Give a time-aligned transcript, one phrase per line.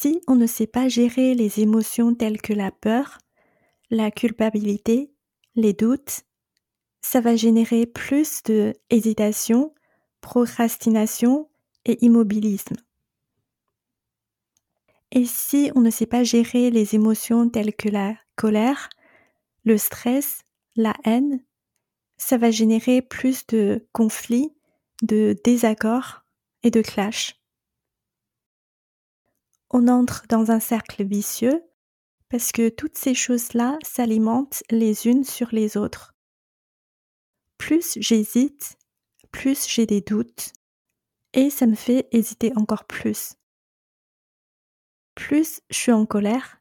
[0.00, 3.18] Si on ne sait pas gérer les émotions telles que la peur,
[3.90, 5.10] la culpabilité,
[5.56, 6.20] les doutes,
[7.00, 9.74] ça va générer plus de hésitation,
[10.20, 11.48] procrastination
[11.84, 12.76] et immobilisme.
[15.10, 18.90] Et si on ne sait pas gérer les émotions telles que la colère,
[19.64, 20.44] le stress,
[20.76, 21.42] la haine,
[22.18, 24.54] ça va générer plus de conflits,
[25.02, 26.24] de désaccords
[26.62, 27.37] et de clashs.
[29.70, 31.62] On entre dans un cercle vicieux
[32.28, 36.14] parce que toutes ces choses-là s'alimentent les unes sur les autres.
[37.58, 38.76] Plus j'hésite,
[39.30, 40.52] plus j'ai des doutes,
[41.32, 43.34] et ça me fait hésiter encore plus.
[45.14, 46.58] Plus je suis en colère,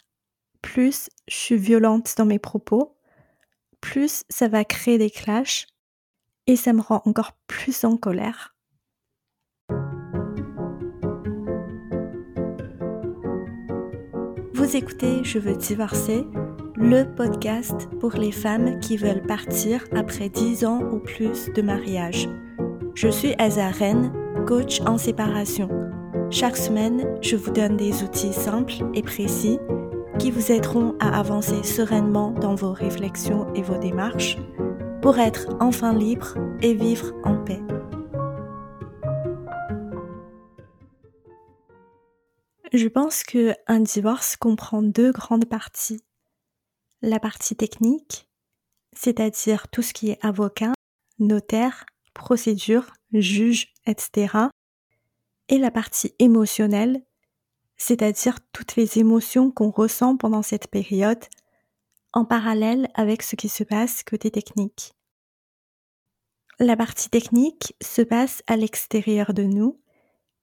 [0.61, 2.97] plus je suis violente dans mes propos,
[3.81, 5.67] plus ça va créer des clashs,
[6.47, 8.56] et ça me rend encore plus en colère.
[14.67, 16.27] Vous écoutez Je veux divorcer,
[16.75, 22.27] le podcast pour les femmes qui veulent partir après 10 ans ou plus de mariage.
[22.93, 24.11] Je suis Azaren,
[24.45, 25.69] coach en séparation.
[26.31, 29.57] Chaque semaine, je vous donne des outils simples et précis
[30.19, 34.37] qui vous aideront à avancer sereinement dans vos réflexions et vos démarches
[35.01, 37.61] pour être enfin libre et vivre en paix.
[42.77, 46.03] Je pense que un divorce comprend deux grandes parties.
[47.01, 48.29] La partie technique,
[48.93, 50.73] c'est-à-dire tout ce qui est avocat,
[51.17, 54.49] notaire, procédure, juge, etc.
[55.49, 57.03] Et la partie émotionnelle,
[57.77, 61.25] c'est-à-dire toutes les émotions qu'on ressent pendant cette période,
[62.13, 64.93] en parallèle avec ce qui se passe côté technique.
[66.59, 69.81] La partie technique se passe à l'extérieur de nous,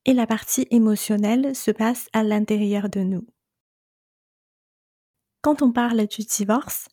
[0.07, 3.27] et la partie émotionnelle se passe à l'intérieur de nous.
[5.41, 6.89] Quand on parle du divorce,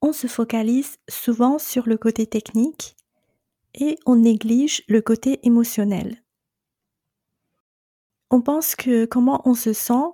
[0.00, 2.96] on se focalise souvent sur le côté technique
[3.74, 6.22] et on néglige le côté émotionnel.
[8.30, 10.12] On pense que comment on se sent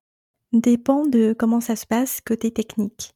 [0.52, 3.14] dépend de comment ça se passe côté technique.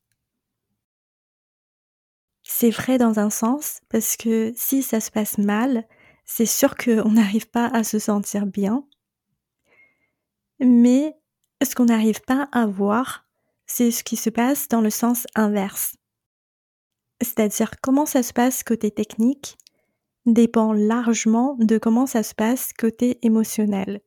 [2.42, 5.86] C'est vrai dans un sens parce que si ça se passe mal,
[6.24, 8.86] c'est sûr qu'on n'arrive pas à se sentir bien
[10.60, 11.16] mais
[11.62, 13.26] ce qu'on n'arrive pas à voir,
[13.66, 15.96] c'est ce qui se passe dans le sens inverse.
[17.20, 19.56] C'est-à-dire comment ça se passe côté technique
[20.26, 24.00] dépend largement de comment ça se passe côté émotionnel.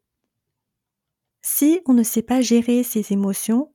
[1.41, 3.71] Si on ne sait pas gérer ses émotions,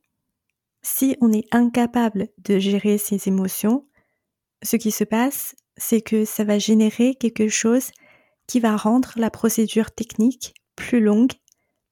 [0.83, 3.87] si on est incapable de gérer ses émotions,
[4.63, 7.91] ce qui se passe, c'est que ça va générer quelque chose
[8.47, 11.33] qui va rendre la procédure technique plus longue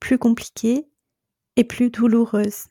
[0.01, 0.89] plus compliquée
[1.57, 2.65] et plus douloureuse.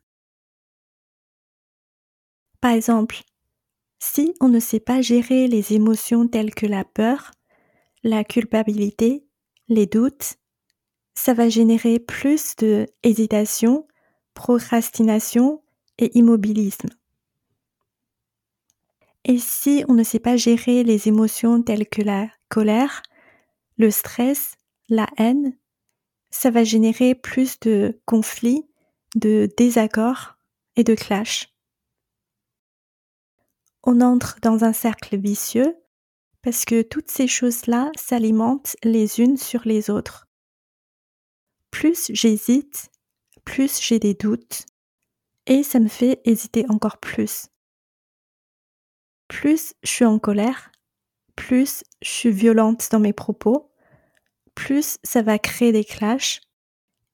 [2.60, 3.22] Par exemple,
[4.00, 7.32] si on ne sait pas gérer les émotions telles que la peur,
[8.04, 9.26] la culpabilité,
[9.68, 10.36] les doutes,
[11.14, 13.88] ça va générer plus de hésitation,
[14.34, 15.62] procrastination
[15.98, 16.90] et immobilisme.
[19.26, 23.04] Et si on ne sait pas gérer les émotions telles que la colère,
[23.78, 24.56] le stress,
[24.88, 25.58] la haine,
[26.32, 28.68] ça va générer plus de conflits,
[29.16, 30.38] de désaccords
[30.76, 31.54] et de clashs.
[33.84, 35.76] On entre dans un cercle vicieux
[36.42, 40.28] parce que toutes ces choses-là s'alimentent les unes sur les autres.
[41.72, 42.90] Plus j'hésite,
[43.46, 44.66] plus j'ai des doutes
[45.46, 47.48] et ça me fait hésiter encore plus.
[49.28, 50.72] Plus je suis en colère,
[51.36, 53.69] plus je suis violente dans mes propos
[54.60, 56.42] plus ça va créer des clashs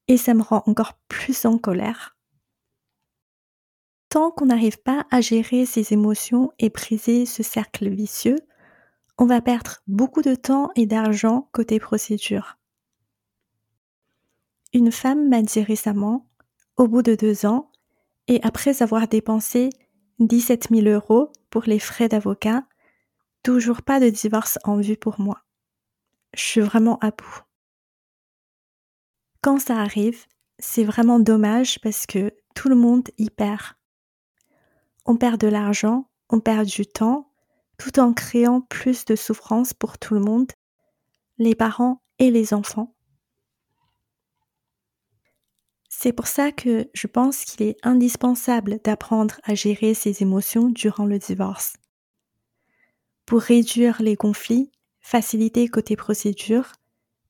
[0.08, 2.16] et ça me rend encore plus en colère.
[4.08, 8.38] Tant qu'on n'arrive pas à gérer ses émotions et briser ce cercle vicieux,
[9.16, 12.58] on va perdre beaucoup de temps et d'argent côté procédure.
[14.72, 16.26] Une femme m'a dit récemment,
[16.76, 17.70] au bout de deux ans,
[18.26, 19.70] et après avoir dépensé
[20.18, 22.64] 17 000 euros pour les frais d'avocat,
[23.44, 25.45] toujours pas de divorce en vue pour moi
[26.36, 27.42] je suis vraiment à bout.
[29.42, 30.26] Quand ça arrive,
[30.58, 33.74] c'est vraiment dommage parce que tout le monde y perd.
[35.04, 37.30] On perd de l'argent, on perd du temps,
[37.78, 40.50] tout en créant plus de souffrance pour tout le monde,
[41.38, 42.94] les parents et les enfants.
[45.88, 51.06] C'est pour ça que je pense qu'il est indispensable d'apprendre à gérer ses émotions durant
[51.06, 51.76] le divorce.
[53.24, 54.70] Pour réduire les conflits,
[55.06, 56.72] faciliter côté procédure,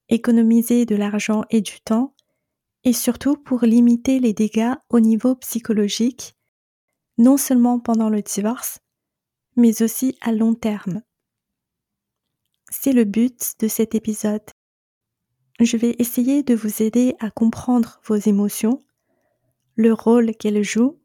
[0.09, 2.15] économiser de l'argent et du temps,
[2.85, 6.35] et surtout pour limiter les dégâts au niveau psychologique,
[7.19, 8.79] non seulement pendant le divorce,
[9.57, 11.03] mais aussi à long terme.
[12.71, 14.49] C'est le but de cet épisode.
[15.61, 18.83] Je vais essayer de vous aider à comprendre vos émotions,
[19.75, 20.99] le rôle qu'elles jouent,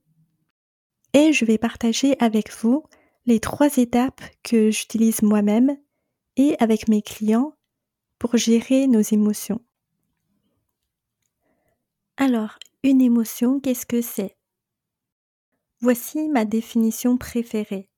[1.12, 2.86] et je vais partager avec vous
[3.26, 5.76] les trois étapes que j'utilise moi-même
[6.38, 7.56] et avec mes clients
[8.20, 9.62] pour gérer nos émotions.
[12.18, 14.36] Alors, une émotion, qu'est-ce que c'est?
[15.80, 17.90] Voici ma définition préférée.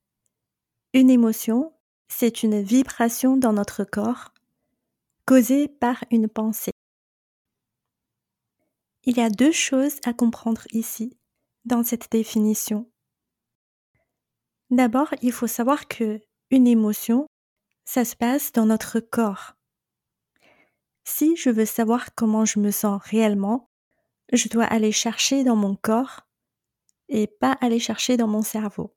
[0.93, 1.73] Une émotion,
[2.07, 4.33] c'est une vibration dans notre corps
[5.25, 6.71] causée par une pensée.
[9.05, 11.17] Il y a deux choses à comprendre ici,
[11.65, 12.89] dans cette définition.
[14.69, 16.21] D'abord, il faut savoir que
[16.51, 17.27] une émotion,
[17.85, 19.53] ça se passe dans notre corps.
[21.03, 23.69] Si je veux savoir comment je me sens réellement,
[24.31, 26.21] je dois aller chercher dans mon corps
[27.09, 28.93] et pas aller chercher dans mon cerveau.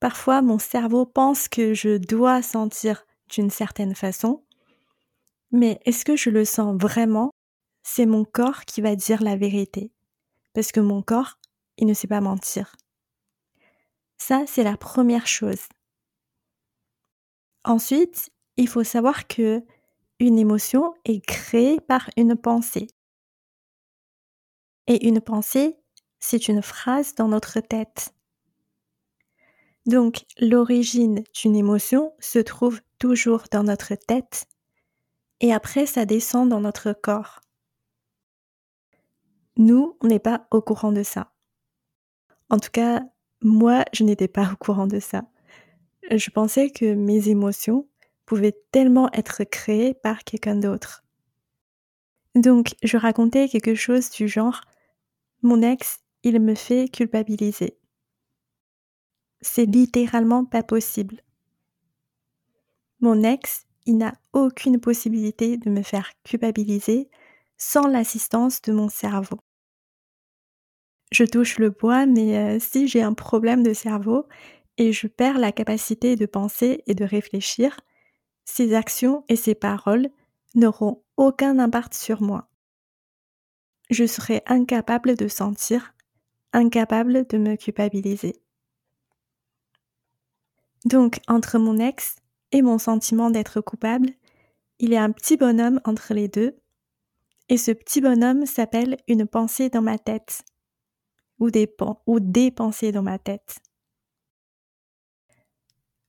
[0.00, 4.42] Parfois, mon cerveau pense que je dois sentir d'une certaine façon,
[5.52, 7.30] mais est-ce que je le sens vraiment?
[7.82, 9.92] C'est mon corps qui va dire la vérité,
[10.54, 11.38] parce que mon corps,
[11.76, 12.76] il ne sait pas mentir.
[14.16, 15.66] Ça, c'est la première chose.
[17.64, 19.62] Ensuite, il faut savoir que
[20.18, 22.88] une émotion est créée par une pensée.
[24.86, 25.78] Et une pensée,
[26.18, 28.14] c'est une phrase dans notre tête.
[29.86, 34.46] Donc, l'origine d'une émotion se trouve toujours dans notre tête
[35.40, 37.40] et après ça descend dans notre corps.
[39.56, 41.32] Nous, on n'est pas au courant de ça.
[42.50, 43.02] En tout cas,
[43.42, 45.22] moi, je n'étais pas au courant de ça.
[46.10, 47.88] Je pensais que mes émotions
[48.26, 51.04] pouvaient tellement être créées par quelqu'un d'autre.
[52.34, 54.60] Donc, je racontais quelque chose du genre
[55.42, 57.78] Mon ex, il me fait culpabiliser.
[59.40, 61.22] C'est littéralement pas possible.
[63.00, 67.08] Mon ex, il n'a aucune possibilité de me faire culpabiliser
[67.56, 69.38] sans l'assistance de mon cerveau
[71.10, 74.26] je touche le bois, mais euh, si j'ai un problème de cerveau
[74.80, 77.78] et je perds la capacité de penser et de réfléchir,
[78.46, 80.08] ces actions et ces paroles
[80.54, 82.48] n'auront aucun impact sur moi.
[83.90, 85.94] Je serai incapable de sentir,
[86.54, 88.40] incapable de me culpabiliser.
[90.86, 92.16] Donc, entre mon ex
[92.50, 94.08] et mon sentiment d'être coupable,
[94.78, 96.56] il y a un petit bonhomme entre les deux,
[97.50, 100.42] et ce petit bonhomme s'appelle une pensée dans ma tête
[101.38, 101.70] ou des,
[102.06, 103.58] ou des pensées dans ma tête.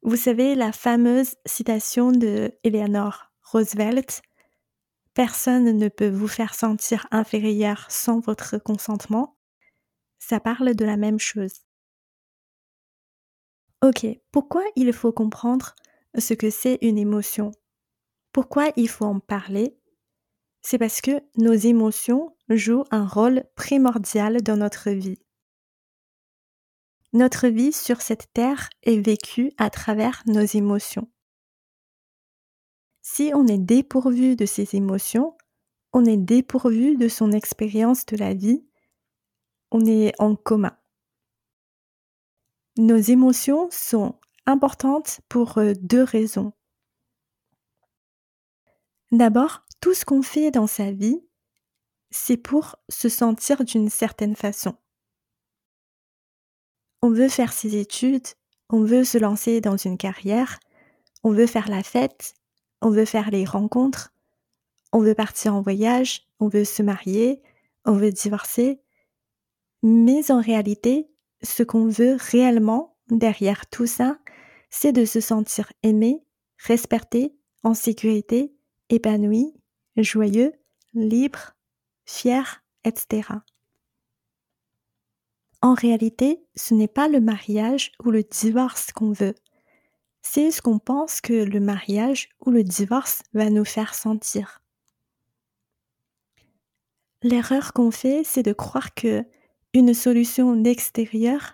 [0.03, 4.24] Vous savez la fameuse citation de Eleanor Roosevelt
[5.13, 9.38] Personne ne peut vous faire sentir inférieur sans votre consentement.
[10.18, 11.51] Ça parle de la même chose.
[13.83, 15.75] Ok, pourquoi il faut comprendre
[16.18, 17.51] ce que c'est une émotion?
[18.31, 19.77] Pourquoi il faut en parler?
[20.63, 25.19] C'est parce que nos émotions joue un rôle primordial dans notre vie.
[27.13, 31.09] Notre vie sur cette terre est vécue à travers nos émotions.
[33.01, 35.35] Si on est dépourvu de ces émotions,
[35.93, 38.65] on est dépourvu de son expérience de la vie,
[39.71, 40.81] on est en coma.
[42.77, 46.53] Nos émotions sont importantes pour euh, deux raisons.
[49.11, 51.21] D'abord, tout ce qu'on fait dans sa vie
[52.11, 54.75] c'est pour se sentir d'une certaine façon.
[57.01, 58.27] On veut faire ses études,
[58.69, 60.59] on veut se lancer dans une carrière,
[61.23, 62.35] on veut faire la fête,
[62.81, 64.13] on veut faire les rencontres,
[64.91, 67.41] on veut partir en voyage, on veut se marier,
[67.85, 68.81] on veut divorcer.
[69.83, 71.09] Mais en réalité,
[71.41, 74.17] ce qu'on veut réellement derrière tout ça,
[74.69, 76.23] c'est de se sentir aimé,
[76.57, 78.53] respecté, en sécurité,
[78.89, 79.53] épanoui,
[79.97, 80.53] joyeux,
[80.93, 81.55] libre,
[82.05, 83.23] fier, etc.
[85.61, 89.35] En réalité, ce n'est pas le mariage ou le divorce qu'on veut.
[90.23, 94.61] C'est ce qu'on pense que le mariage ou le divorce va nous faire sentir.
[97.23, 99.23] L'erreur qu'on fait, c'est de croire que
[99.73, 101.53] une solution d'extérieur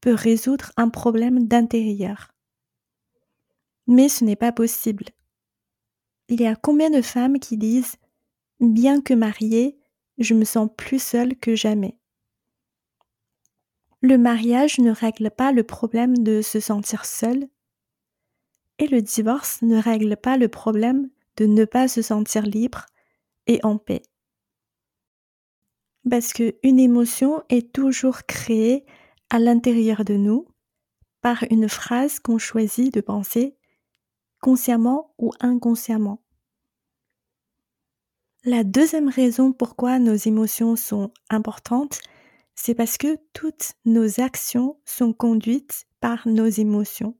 [0.00, 2.32] peut résoudre un problème d'intérieur.
[3.86, 5.06] Mais ce n'est pas possible.
[6.28, 7.96] Il y a combien de femmes qui disent
[8.60, 9.78] Bien que mariée,
[10.18, 11.96] je me sens plus seule que jamais.
[14.08, 17.48] Le mariage ne règle pas le problème de se sentir seule
[18.78, 22.86] et le divorce ne règle pas le problème de ne pas se sentir libre
[23.48, 24.02] et en paix.
[26.08, 28.84] Parce qu'une émotion est toujours créée
[29.28, 30.46] à l'intérieur de nous
[31.20, 33.56] par une phrase qu'on choisit de penser
[34.40, 36.22] consciemment ou inconsciemment.
[38.44, 41.98] La deuxième raison pourquoi nos émotions sont importantes,
[42.56, 47.16] c'est parce que toutes nos actions sont conduites par nos émotions.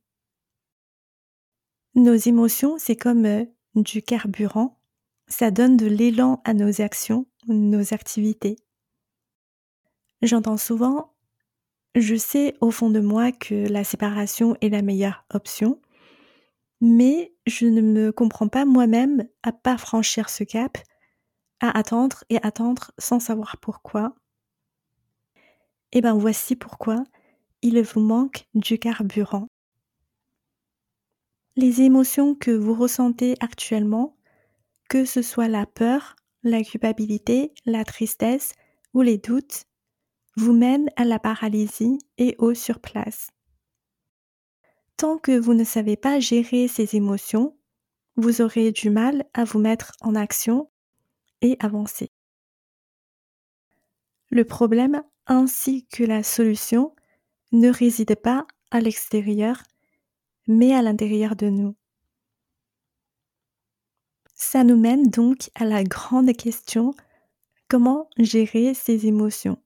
[1.95, 4.81] Nos émotions, c'est comme euh, du carburant,
[5.29, 8.57] ça donne de l'élan à nos actions, nos activités.
[10.23, 11.17] J'entends souvent
[11.97, 15.81] je sais au fond de moi que la séparation est la meilleure option,
[16.83, 20.77] mais je ne me comprends pas moi-même à pas franchir ce cap,
[21.61, 24.15] à attendre et attendre sans savoir pourquoi.
[25.93, 27.05] Eh bien voici pourquoi
[27.63, 29.47] il vous manque du carburant.
[31.57, 34.17] Les émotions que vous ressentez actuellement,
[34.89, 38.53] que ce soit la peur, la culpabilité, la tristesse
[38.93, 39.65] ou les doutes,
[40.37, 43.31] vous mènent à la paralysie et au surplace.
[44.97, 47.57] Tant que vous ne savez pas gérer ces émotions,
[48.17, 50.71] vous aurez du mal à vous mettre en action
[51.43, 52.11] et avancer.
[54.31, 56.95] Le problème ainsi que la solution
[57.53, 59.63] ne résident pas à l'extérieur,
[60.47, 61.75] mais à l'intérieur de nous.
[64.35, 66.95] Ça nous mène donc à la grande question
[67.69, 69.59] comment gérer ces émotions?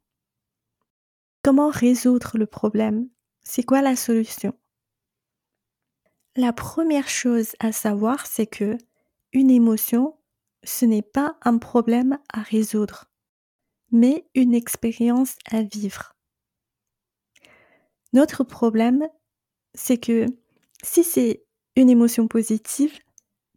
[1.43, 3.09] Comment résoudre le problème?
[3.43, 4.55] C'est quoi la solution?
[6.37, 8.79] La première chose à savoir, c'est que
[9.33, 10.17] une émotion,
[10.63, 13.10] ce n'est pas un problème à résoudre,
[13.91, 16.15] mais une expérience à vivre.
[18.13, 19.09] Notre problème,
[19.75, 20.27] c'est que
[20.83, 21.45] si c'est
[21.77, 22.99] une émotion positive,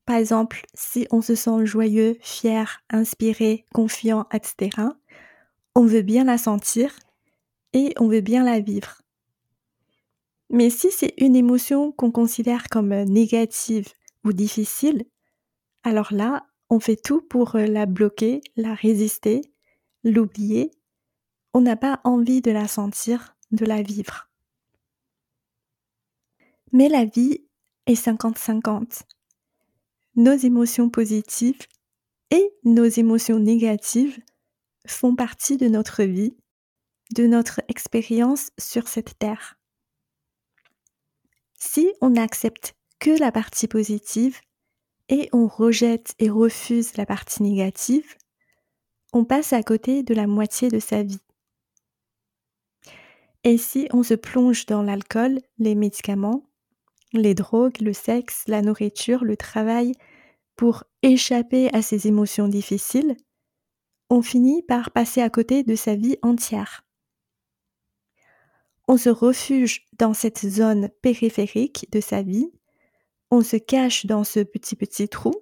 [0.05, 4.89] par exemple, si on se sent joyeux, fier, inspiré, confiant, etc.,
[5.75, 6.93] on veut bien la sentir
[7.73, 9.01] et on veut bien la vivre.
[10.49, 13.87] Mais si c'est une émotion qu'on considère comme négative
[14.23, 15.05] ou difficile,
[15.83, 19.41] alors là, on fait tout pour la bloquer, la résister,
[20.03, 20.71] l'oublier.
[21.53, 24.29] On n'a pas envie de la sentir, de la vivre.
[26.71, 27.45] Mais la vie
[27.85, 29.03] est 50-50.
[30.15, 31.67] Nos émotions positives
[32.31, 34.19] et nos émotions négatives
[34.87, 36.35] font partie de notre vie,
[37.15, 39.59] de notre expérience sur cette terre.
[41.57, 44.39] Si on n'accepte que la partie positive
[45.09, 48.15] et on rejette et refuse la partie négative,
[49.13, 51.21] on passe à côté de la moitié de sa vie.
[53.43, 56.43] Et si on se plonge dans l'alcool, les médicaments,
[57.13, 59.93] les drogues, le sexe, la nourriture, le travail,
[60.55, 63.15] pour échapper à ces émotions difficiles,
[64.09, 66.83] on finit par passer à côté de sa vie entière
[68.87, 72.51] on se refuge dans cette zone périphérique de sa vie,
[73.31, 75.33] on se cache dans ce petit petit trou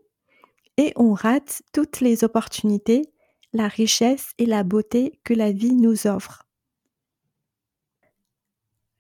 [0.78, 3.02] et on rate toutes les opportunités,
[3.54, 6.48] la richesse et la beauté que la vie nous offre.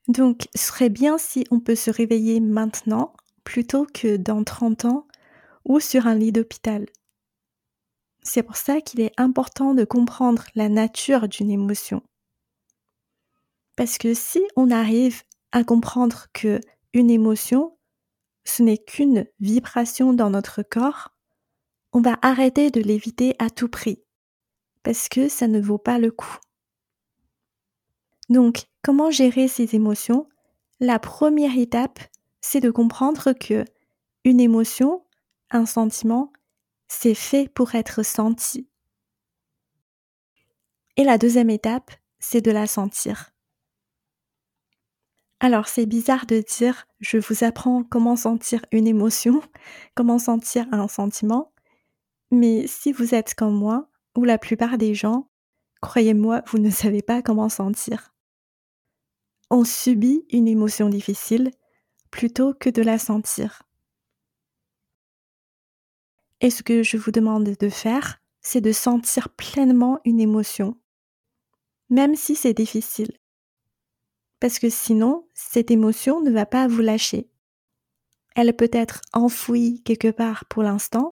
[0.07, 5.07] Donc, ce serait bien si on peut se réveiller maintenant plutôt que dans 30 ans
[5.65, 6.85] ou sur un lit d'hôpital.
[8.23, 12.03] C'est pour ça qu'il est important de comprendre la nature d'une émotion.
[13.75, 16.59] Parce que si on arrive à comprendre que
[16.93, 17.77] une émotion,
[18.43, 21.15] ce n'est qu'une vibration dans notre corps,
[21.93, 24.03] on va arrêter de l'éviter à tout prix,
[24.83, 26.37] parce que ça ne vaut pas le coup.
[28.29, 30.27] Donc, comment gérer ces émotions?
[30.79, 31.99] La première étape,
[32.39, 33.65] c'est de comprendre que
[34.23, 35.03] une émotion,
[35.49, 36.31] un sentiment,
[36.87, 38.67] c'est fait pour être senti.
[40.97, 43.31] Et la deuxième étape, c'est de la sentir.
[45.39, 49.41] Alors c'est bizarre de dire je vous apprends comment sentir une émotion,
[49.95, 51.51] comment sentir un sentiment,
[52.29, 55.29] mais si vous êtes comme moi, ou la plupart des gens,
[55.81, 58.13] croyez-moi, vous ne savez pas comment sentir.
[59.49, 61.51] On subit une émotion difficile
[62.09, 63.63] plutôt que de la sentir.
[66.39, 70.75] Et ce que je vous demande de faire, c'est de sentir pleinement une émotion,
[71.89, 73.11] même si c'est difficile
[74.41, 77.29] parce que sinon, cette émotion ne va pas vous lâcher.
[78.35, 81.11] Elle peut être enfouie quelque part pour l'instant,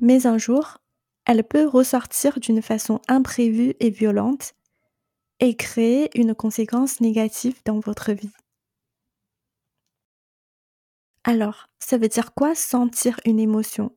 [0.00, 0.78] mais un jour,
[1.26, 4.54] elle peut ressortir d'une façon imprévue et violente
[5.40, 8.32] et créer une conséquence négative dans votre vie.
[11.24, 13.94] Alors, ça veut dire quoi sentir une émotion?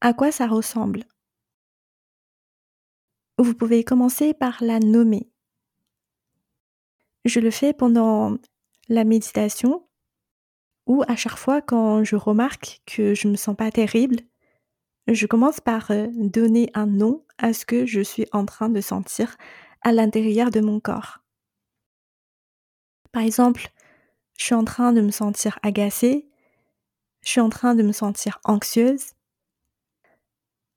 [0.00, 1.04] À quoi ça ressemble?
[3.38, 5.30] Vous pouvez commencer par la nommer.
[7.24, 8.36] Je le fais pendant
[8.88, 9.86] la méditation
[10.86, 14.16] ou à chaque fois quand je remarque que je me sens pas terrible,
[15.14, 18.80] je commence par euh, donner un nom à ce que je suis en train de
[18.80, 19.36] sentir
[19.82, 21.18] à l'intérieur de mon corps.
[23.12, 23.70] Par exemple,
[24.38, 26.28] je suis en train de me sentir agacée,
[27.22, 29.12] je suis en train de me sentir anxieuse.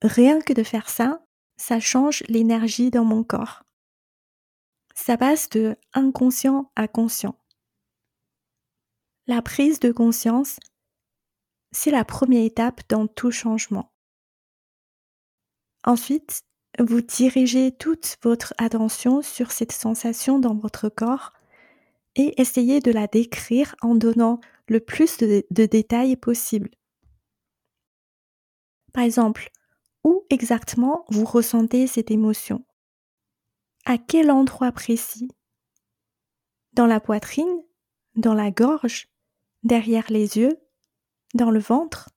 [0.02, 1.24] Rien que de faire ça,
[1.56, 3.64] ça change l'énergie dans mon corps.
[4.96, 7.38] Ça passe de inconscient à conscient.
[9.28, 10.60] La prise de conscience,
[11.72, 13.93] c'est la première étape dans tout changement.
[15.84, 16.44] Ensuite,
[16.80, 21.34] vous dirigez toute votre attention sur cette sensation dans votre corps
[22.16, 26.70] et essayez de la décrire en donnant le plus de, détails possible.
[28.94, 29.52] Par exemple,
[30.04, 32.64] où exactement vous ressentez cette émotion?
[33.86, 35.30] À quel endroit précis?
[36.74, 37.64] Dans la poitrine?
[38.16, 39.10] Dans la gorge?
[39.64, 40.58] Derrière les yeux?
[41.34, 42.10] Dans le ventre?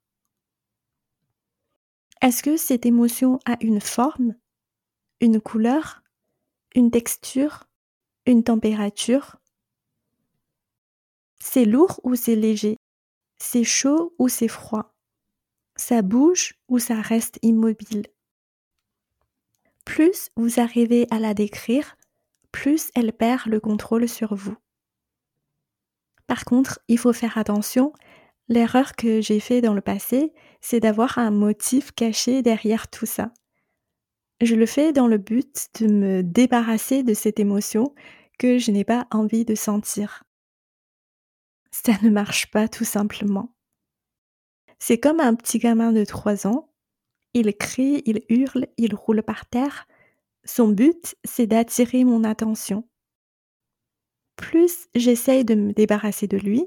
[2.22, 4.34] Est-ce que cette émotion a une forme
[5.20, 6.02] Une couleur
[6.74, 7.64] Une texture
[8.24, 9.36] Une température?
[11.38, 12.76] C'est lourd ou c'est léger?
[13.38, 14.94] C'est chaud ou c'est froid?
[15.76, 18.06] Ça bouge ou ça reste immobile?
[19.84, 21.96] Plus vous arrivez à la décrire,
[22.50, 24.56] plus elle perd le contrôle sur vous.
[26.26, 27.92] Par contre, il faut faire attention,
[28.48, 33.32] l'erreur que j'ai fait dans le passé, c'est d'avoir un motif caché derrière tout ça.
[34.40, 37.94] Je le fais dans le but de me débarrasser de cette émotion
[38.38, 40.26] que je n'ai pas envie de sentir
[41.84, 43.54] ça ne marche pas tout simplement.
[44.78, 46.72] C'est comme un petit gamin de 3 ans.
[47.34, 49.86] Il crie, il hurle, il roule par terre.
[50.44, 52.88] Son but, c'est d'attirer mon attention.
[54.36, 56.66] Plus j'essaye de me débarrasser de lui,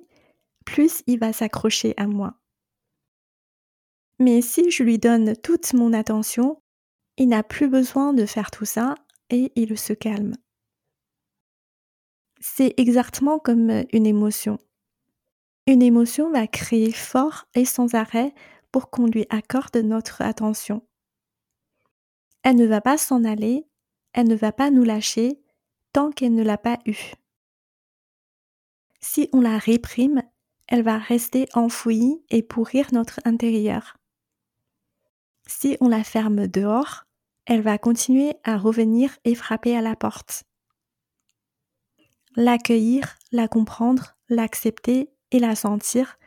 [0.69, 2.36] plus il va s'accrocher à moi.
[4.19, 6.62] Mais si je lui donne toute mon attention,
[7.17, 8.93] il n'a plus besoin de faire tout ça
[9.32, 10.36] et il se calme.
[12.39, 14.60] C'est exactement comme une émotion.
[15.65, 18.34] Une émotion va crier fort et sans arrêt
[18.71, 20.86] pour qu'on lui accorde notre attention.
[22.43, 23.65] Elle ne va pas s'en aller,
[24.13, 25.41] elle ne va pas nous lâcher
[25.93, 27.13] tant qu'elle ne l'a pas eue.
[29.01, 30.21] Si on la réprime,
[30.69, 33.97] elle va rester enfouie et pourrir notre intérieur.
[35.47, 37.05] Si on la ferme dehors,
[37.45, 40.43] elle va continuer à revenir et frapper à la porte.
[42.36, 46.19] L'accueillir, la comprendre, l'accepter et la sentir,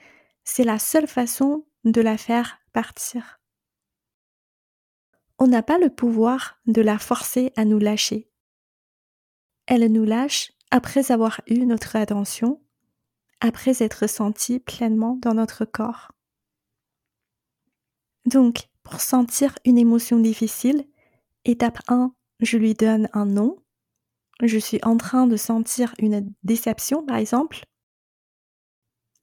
[0.43, 3.41] c'est la seule façon de la faire partir.
[5.39, 8.29] On n'a pas le pouvoir de la forcer à nous lâcher.
[9.67, 12.61] Elle nous lâche après avoir eu notre attention,
[13.43, 16.13] après être sentie pleinement dans notre corps.
[18.25, 20.87] Donc, pour sentir une émotion difficile,
[21.45, 23.57] étape 1, je lui donne un nom.
[24.43, 27.65] Je suis en train de sentir une déception, par exemple.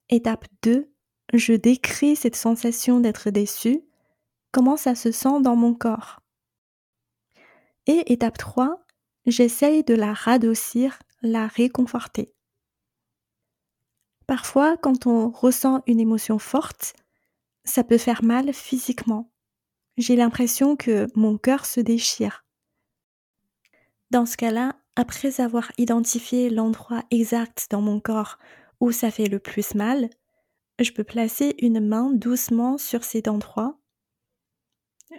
[0.09, 0.91] Étape 2,
[1.33, 3.81] je décris cette sensation d'être déçu,
[4.51, 6.19] comment ça se sent dans mon corps?
[7.87, 8.85] Et étape 3,
[9.25, 12.33] j'essaye de la radoucir, la réconforter.
[14.29, 16.93] Parfois, quand on ressent une émotion forte,
[17.63, 19.31] ça peut faire mal physiquement.
[19.97, 22.45] J'ai l'impression que mon cœur se déchire.
[24.11, 28.37] Dans ce cas-là, après avoir identifié l'endroit exact dans mon corps
[28.79, 30.11] où ça fait le plus mal,
[30.77, 33.79] je peux placer une main doucement sur cet endroit.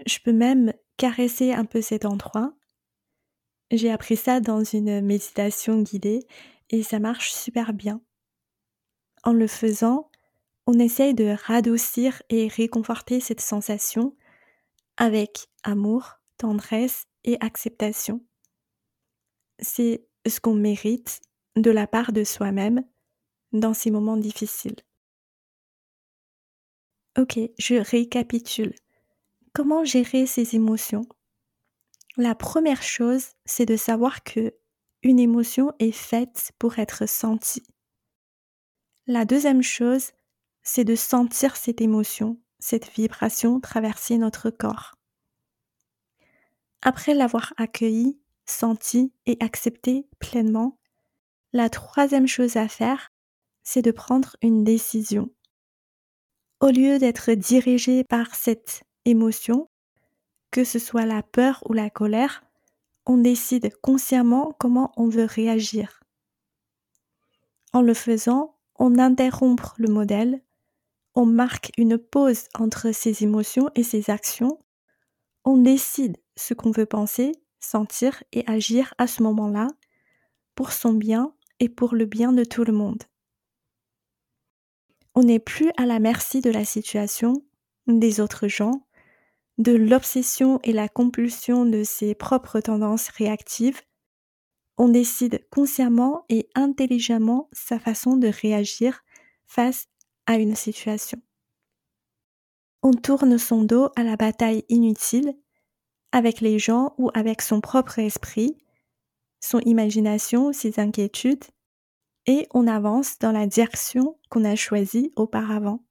[0.06, 2.54] Je peux même caresser un peu cet endroit.
[3.72, 6.28] J'ai appris ça dans une méditation guidée
[6.68, 8.00] et ça marche super bien.
[9.22, 10.10] En le faisant,
[10.66, 14.16] on essaye de radoucir et réconforter cette sensation
[14.96, 18.24] avec amour, tendresse et acceptation.
[19.58, 21.20] C'est ce qu'on mérite
[21.56, 22.84] de la part de soi-même
[23.52, 24.76] dans ces moments difficiles.
[27.18, 28.74] Ok, je récapitule.
[29.52, 31.06] Comment gérer ces émotions?
[32.16, 34.54] La première chose, c'est de savoir que
[35.02, 37.64] une émotion est faite pour être sentie.
[39.10, 40.12] La deuxième chose,
[40.62, 44.94] c'est de sentir cette émotion, cette vibration traverser notre corps.
[46.82, 50.78] Après l'avoir accueillie, sentie et acceptée pleinement,
[51.52, 53.10] la troisième chose à faire,
[53.64, 55.28] c'est de prendre une décision.
[56.60, 59.68] Au lieu d'être dirigé par cette émotion,
[60.52, 62.44] que ce soit la peur ou la colère,
[63.06, 65.98] on décide consciemment comment on veut réagir.
[67.72, 70.42] En le faisant, on interrompt le modèle,
[71.14, 74.58] on marque une pause entre ses émotions et ses actions,
[75.44, 79.68] on décide ce qu'on veut penser, sentir et agir à ce moment-là,
[80.54, 83.02] pour son bien et pour le bien de tout le monde.
[85.14, 87.44] On n'est plus à la merci de la situation,
[87.86, 88.86] des autres gens,
[89.58, 93.82] de l'obsession et la compulsion de ses propres tendances réactives,
[94.80, 99.04] on décide consciemment et intelligemment sa façon de réagir
[99.46, 99.88] face
[100.24, 101.20] à une situation.
[102.82, 105.34] On tourne son dos à la bataille inutile
[106.12, 108.56] avec les gens ou avec son propre esprit,
[109.40, 111.44] son imagination, ses inquiétudes,
[112.24, 115.84] et on avance dans la direction qu'on a choisie auparavant.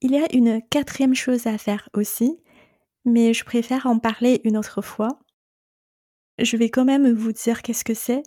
[0.00, 2.40] Il y a une quatrième chose à faire aussi,
[3.04, 5.20] mais je préfère en parler une autre fois.
[6.38, 8.22] Je vais quand même vous dire qu'est-ce que c'est.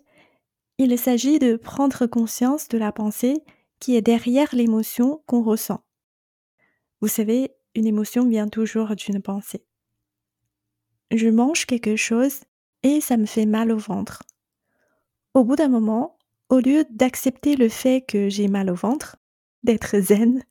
[0.77, 3.43] Il s'agit de prendre conscience de la pensée
[3.79, 5.83] qui est derrière l'émotion qu'on ressent.
[6.99, 9.65] Vous savez, une émotion vient toujours d'une pensée.
[11.11, 12.41] Je mange quelque chose
[12.83, 14.23] et ça me fait mal au ventre.
[15.33, 16.17] Au bout d'un moment,
[16.49, 19.17] au lieu d'accepter le fait que j'ai mal au ventre,
[19.63, 20.43] d'être zen,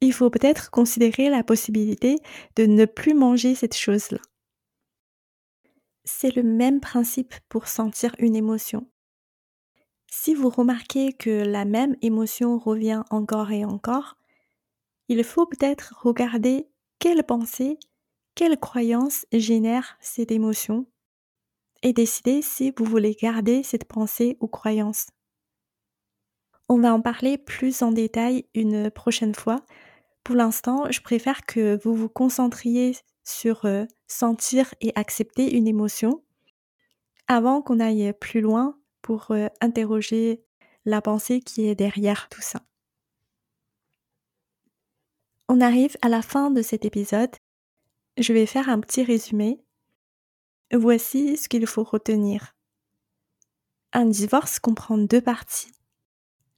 [0.00, 2.18] il faut peut-être considérer la possibilité
[2.56, 4.20] de ne plus manger cette chose-là.
[6.04, 8.86] C'est le même principe pour sentir une émotion.
[10.10, 14.16] Si vous remarquez que la même émotion revient encore et encore,
[15.08, 17.78] il faut peut-être regarder quelle pensée,
[18.34, 20.86] quelle croyance génère cette émotion
[21.82, 25.08] et décider si vous voulez garder cette pensée ou croyance.
[26.68, 29.64] On va en parler plus en détail une prochaine fois
[30.24, 33.66] pour l'instant, je préfère que vous vous concentriez sur
[34.06, 36.22] sentir et accepter une émotion
[37.28, 40.42] avant qu'on aille plus loin pour interroger
[40.84, 42.62] la pensée qui est derrière tout ça.
[45.48, 47.34] On arrive à la fin de cet épisode.
[48.16, 49.60] Je vais faire un petit résumé.
[50.72, 52.54] Voici ce qu'il faut retenir.
[53.92, 55.72] Un divorce comprend deux parties.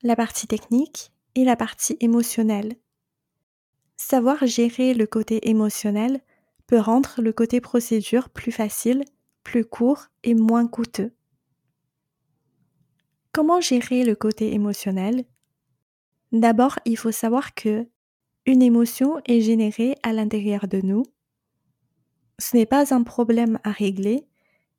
[0.03, 2.77] La partie technique et la partie émotionnelle.
[3.97, 6.21] Savoir gérer le côté émotionnel
[6.67, 9.05] peut rendre le côté procédure plus facile,
[9.43, 11.13] plus court et moins coûteux.
[13.33, 15.25] Comment gérer le côté émotionnel?
[16.33, 17.87] D'abord, il faut savoir que
[18.45, 21.05] une émotion est générée à l'intérieur de nous.
[22.39, 24.27] Ce n'est pas un problème à régler,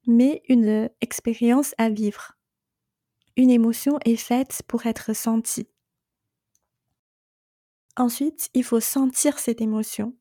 [0.06, 2.38] mais une expérience à vivre.
[3.38, 5.68] Une émotion est faite pour être sentie.
[7.96, 10.14] Ensuite, il faut sentir cette émotion.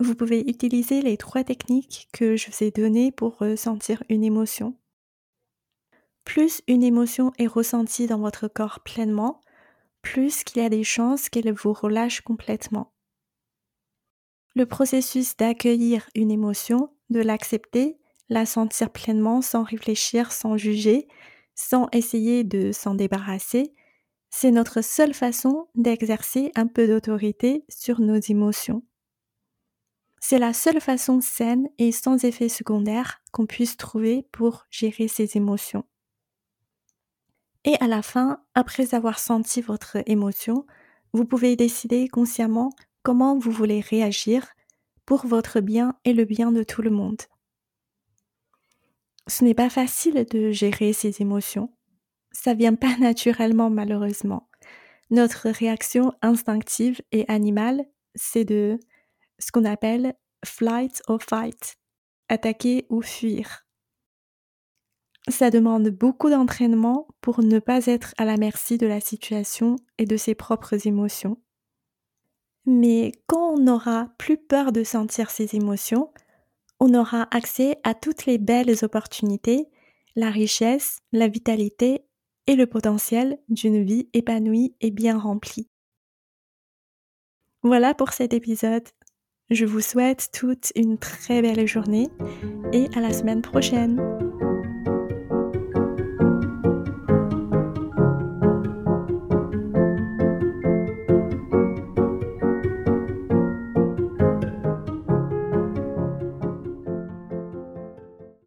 [0.00, 4.74] Vous pouvez utiliser les trois techniques que je vous ai données pour ressentir une émotion.
[6.24, 9.42] Plus une émotion est ressentie dans votre corps pleinement,
[10.00, 12.94] plus qu'il y a des chances qu'elle vous relâche complètement.
[14.54, 17.98] Le processus d'accueillir une émotion, de l'accepter,
[18.30, 21.08] la sentir pleinement sans réfléchir, sans juger,
[21.54, 23.74] sans essayer de s'en débarrasser,
[24.30, 28.82] c'est notre seule façon d'exercer un peu d'autorité sur nos émotions.
[30.20, 35.36] C'est la seule façon saine et sans effet secondaire qu'on puisse trouver pour gérer ses
[35.36, 35.84] émotions.
[37.64, 40.66] Et à la fin, après avoir senti votre émotion,
[41.12, 42.70] vous pouvez décider consciemment
[43.02, 44.46] comment vous voulez réagir
[45.06, 47.20] pour votre bien et le bien de tout le monde.
[49.26, 51.72] Ce n'est pas facile de gérer ses émotions
[52.32, 54.48] ça vient pas naturellement malheureusement.
[55.10, 58.78] Notre réaction instinctive et animale, c'est de
[59.40, 61.76] ce qu'on appelle flight or fight,
[62.28, 63.66] attaquer ou fuir.
[65.28, 70.06] Ça demande beaucoup d'entraînement pour ne pas être à la merci de la situation et
[70.06, 71.36] de ses propres émotions.
[72.66, 76.12] Mais quand on n'aura plus peur de sentir ses émotions,
[76.78, 79.68] on aura accès à toutes les belles opportunités,
[80.16, 82.06] la richesse, la vitalité
[82.46, 85.68] et le potentiel d'une vie épanouie et bien remplie.
[87.62, 88.88] Voilà pour cet épisode.
[89.50, 92.08] Je vous souhaite toute une très belle journée
[92.72, 94.29] et à la semaine prochaine.